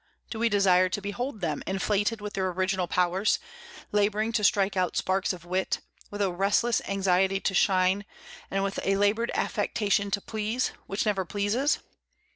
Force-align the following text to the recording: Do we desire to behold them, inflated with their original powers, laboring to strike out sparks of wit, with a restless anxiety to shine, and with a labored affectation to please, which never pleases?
Do 0.31 0.39
we 0.39 0.49
desire 0.49 0.89
to 0.89 0.99
behold 0.99 1.41
them, 1.41 1.61
inflated 1.67 2.21
with 2.21 2.33
their 2.33 2.47
original 2.49 2.87
powers, 2.87 3.37
laboring 3.91 4.31
to 4.31 4.43
strike 4.43 4.75
out 4.75 4.97
sparks 4.97 5.31
of 5.31 5.45
wit, 5.45 5.81
with 6.09 6.23
a 6.23 6.31
restless 6.31 6.81
anxiety 6.87 7.39
to 7.41 7.53
shine, 7.53 8.05
and 8.49 8.63
with 8.63 8.79
a 8.83 8.95
labored 8.95 9.29
affectation 9.35 10.09
to 10.09 10.19
please, 10.19 10.69
which 10.87 11.05
never 11.05 11.23
pleases? 11.23 11.77